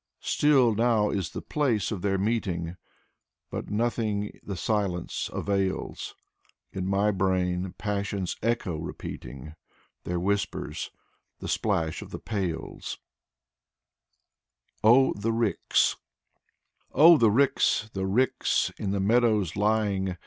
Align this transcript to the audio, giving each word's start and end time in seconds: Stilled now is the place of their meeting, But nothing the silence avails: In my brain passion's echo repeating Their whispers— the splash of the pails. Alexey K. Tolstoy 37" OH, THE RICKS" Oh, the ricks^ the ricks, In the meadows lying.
Stilled 0.21 0.77
now 0.77 1.11
is 1.11 1.29
the 1.29 1.43
place 1.43 1.91
of 1.91 2.01
their 2.01 2.17
meeting, 2.17 2.75
But 3.51 3.69
nothing 3.69 4.31
the 4.41 4.57
silence 4.57 5.29
avails: 5.31 6.15
In 6.71 6.87
my 6.87 7.11
brain 7.11 7.75
passion's 7.77 8.35
echo 8.41 8.77
repeating 8.79 9.53
Their 10.03 10.19
whispers— 10.19 10.89
the 11.39 11.47
splash 11.47 12.01
of 12.01 12.09
the 12.09 12.17
pails. 12.17 12.97
Alexey 14.81 14.81
K. 14.81 14.81
Tolstoy 14.81 15.19
37" 15.19 15.19
OH, 15.19 15.21
THE 15.21 15.31
RICKS" 15.31 15.95
Oh, 17.03 17.17
the 17.19 17.29
ricks^ 17.29 17.91
the 17.93 18.05
ricks, 18.07 18.71
In 18.79 18.89
the 18.89 18.99
meadows 18.99 19.55
lying. 19.55 20.17